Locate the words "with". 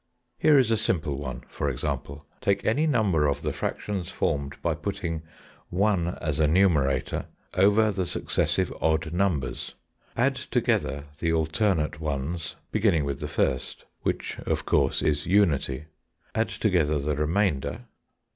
13.05-13.19